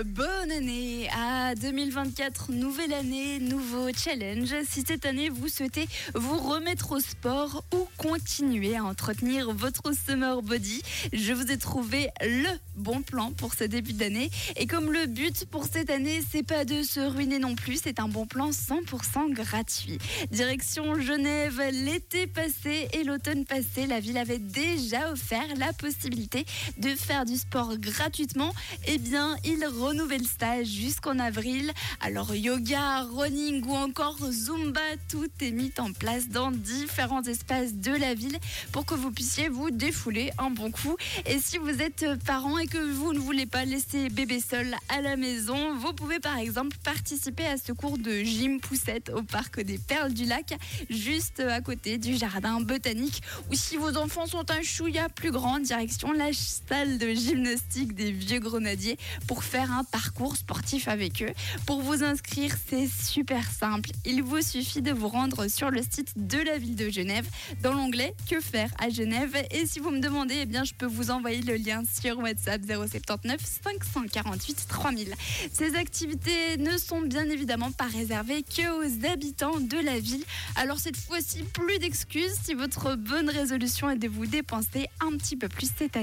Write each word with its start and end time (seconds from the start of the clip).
Bonne 0.00 0.50
année 0.50 1.08
à 1.14 1.54
2024, 1.54 2.50
nouvelle 2.50 2.94
année, 2.94 3.38
nouveau 3.40 3.90
challenge. 3.94 4.54
Si 4.66 4.82
cette 4.86 5.04
année 5.04 5.28
vous 5.28 5.48
souhaitez 5.48 5.86
vous 6.14 6.38
remettre 6.38 6.92
au 6.92 7.00
sport 7.00 7.62
ou 7.74 7.86
continuer 7.98 8.74
à 8.76 8.84
entretenir 8.84 9.52
votre 9.52 9.92
summer 9.92 10.40
body, 10.40 10.82
je 11.12 11.34
vous 11.34 11.52
ai 11.52 11.58
trouvé 11.58 12.08
le 12.22 12.48
bon 12.74 13.02
plan 13.02 13.32
pour 13.32 13.52
ce 13.52 13.64
début 13.64 13.92
d'année. 13.92 14.30
Et 14.56 14.66
comme 14.66 14.90
le 14.90 15.06
but 15.06 15.44
pour 15.44 15.66
cette 15.66 15.90
année, 15.90 16.22
c'est 16.30 16.42
pas 16.42 16.64
de 16.64 16.82
se 16.82 17.00
ruiner 17.00 17.38
non 17.38 17.54
plus, 17.54 17.80
c'est 17.84 18.00
un 18.00 18.08
bon 18.08 18.26
plan 18.26 18.50
100% 18.50 19.32
gratuit. 19.32 19.98
Direction 20.30 20.98
Genève, 21.00 21.60
l'été 21.70 22.26
passé 22.26 22.88
et 22.94 23.04
l'automne 23.04 23.44
passé, 23.44 23.86
la 23.86 24.00
ville 24.00 24.16
avait 24.16 24.38
déjà 24.38 25.12
offert 25.12 25.44
la 25.58 25.74
possibilité 25.74 26.46
de 26.78 26.88
faire 26.94 27.26
du 27.26 27.36
sport 27.36 27.76
gratuitement. 27.76 28.54
Eh 28.86 28.96
bien, 28.96 29.36
il 29.44 29.62
renouvelle 29.82 30.24
stage 30.24 30.66
jusqu'en 30.66 31.18
avril. 31.18 31.72
Alors 32.00 32.34
yoga, 32.34 33.02
running 33.02 33.64
ou 33.64 33.74
encore 33.74 34.18
zumba, 34.30 34.80
tout 35.08 35.28
est 35.40 35.50
mis 35.50 35.72
en 35.78 35.92
place 35.92 36.28
dans 36.28 36.50
différents 36.50 37.22
espaces 37.24 37.74
de 37.74 37.92
la 37.92 38.14
ville 38.14 38.38
pour 38.70 38.86
que 38.86 38.94
vous 38.94 39.10
puissiez 39.10 39.48
vous 39.48 39.70
défouler 39.70 40.30
un 40.38 40.50
bon 40.50 40.70
coup. 40.70 40.96
Et 41.26 41.38
si 41.40 41.58
vous 41.58 41.82
êtes 41.82 42.06
parent 42.24 42.58
et 42.58 42.66
que 42.66 42.78
vous 42.78 43.12
ne 43.12 43.18
voulez 43.18 43.46
pas 43.46 43.64
laisser 43.64 44.08
bébé 44.08 44.40
seul 44.40 44.74
à 44.88 45.00
la 45.00 45.16
maison, 45.16 45.76
vous 45.76 45.92
pouvez 45.92 46.20
par 46.20 46.38
exemple 46.38 46.76
participer 46.84 47.46
à 47.46 47.56
ce 47.56 47.72
cours 47.72 47.98
de 47.98 48.22
gym 48.22 48.60
poussette 48.60 49.10
au 49.10 49.22
parc 49.22 49.60
des 49.60 49.78
Perles 49.78 50.12
du 50.12 50.24
Lac, 50.24 50.56
juste 50.90 51.40
à 51.40 51.60
côté 51.60 51.98
du 51.98 52.16
jardin 52.16 52.60
botanique. 52.60 53.22
Ou 53.50 53.54
si 53.54 53.76
vos 53.76 53.96
enfants 53.96 54.26
sont 54.26 54.50
un 54.50 54.62
chouïa 54.62 55.08
plus 55.08 55.30
grand, 55.30 55.58
direction 55.58 56.12
la 56.12 56.32
salle 56.32 56.98
de 56.98 57.08
gymnastique 57.14 57.94
des 57.94 58.12
Vieux 58.12 58.38
Grenadiers 58.38 58.98
pour 59.26 59.44
faire 59.44 59.71
un 59.72 59.84
parcours 59.84 60.36
sportif 60.36 60.88
avec 60.88 61.22
eux. 61.22 61.32
Pour 61.66 61.82
vous 61.82 62.04
inscrire, 62.04 62.54
c'est 62.68 62.88
super 62.88 63.50
simple. 63.50 63.90
Il 64.04 64.22
vous 64.22 64.42
suffit 64.42 64.82
de 64.82 64.92
vous 64.92 65.08
rendre 65.08 65.48
sur 65.48 65.70
le 65.70 65.82
site 65.82 66.12
de 66.16 66.38
la 66.38 66.58
ville 66.58 66.76
de 66.76 66.90
Genève 66.90 67.26
dans 67.62 67.72
l'onglet 67.72 68.14
Que 68.30 68.40
faire 68.40 68.70
à 68.78 68.90
Genève? 68.90 69.36
Et 69.50 69.66
si 69.66 69.80
vous 69.80 69.90
me 69.90 70.00
demandez, 70.00 70.36
eh 70.42 70.46
bien, 70.46 70.64
je 70.64 70.74
peux 70.74 70.86
vous 70.86 71.10
envoyer 71.10 71.42
le 71.42 71.56
lien 71.56 71.82
sur 72.00 72.18
WhatsApp 72.18 72.62
079 72.64 73.40
548 73.40 74.66
3000. 74.68 75.14
Ces 75.52 75.76
activités 75.76 76.56
ne 76.58 76.76
sont 76.78 77.00
bien 77.00 77.28
évidemment 77.28 77.72
pas 77.72 77.86
réservées 77.86 78.42
que 78.42 78.62
aux 78.72 79.06
habitants 79.06 79.60
de 79.60 79.78
la 79.78 79.98
ville. 79.98 80.24
Alors 80.56 80.78
cette 80.78 80.96
fois-ci, 80.96 81.42
plus 81.42 81.78
d'excuses 81.78 82.34
si 82.44 82.54
votre 82.54 82.96
bonne 82.96 83.30
résolution 83.30 83.90
est 83.90 83.96
de 83.96 84.08
vous 84.08 84.26
dépenser 84.26 84.88
un 85.00 85.16
petit 85.16 85.36
peu 85.36 85.48
plus 85.48 85.70
cette 85.76 85.96
année. 85.96 86.00